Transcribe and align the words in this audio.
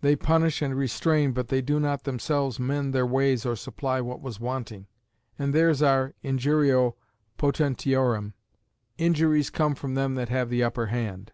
They 0.00 0.16
punish 0.16 0.62
and 0.62 0.74
restrain, 0.74 1.32
but 1.32 1.48
they 1.48 1.60
do 1.60 1.78
not 1.78 2.04
themselves 2.04 2.58
mend 2.58 2.94
their 2.94 3.04
ways 3.04 3.44
or 3.44 3.54
supply 3.54 4.00
what 4.00 4.22
was 4.22 4.40
wanting; 4.40 4.86
and 5.38 5.52
theirs 5.52 5.82
are 5.82 6.14
"injuriæ 6.24 6.94
potentiorum" 7.38 8.32
"injuries 8.96 9.50
come 9.50 9.74
from 9.74 9.94
them 9.94 10.14
that 10.14 10.30
have 10.30 10.48
the 10.48 10.62
upperhand." 10.62 11.32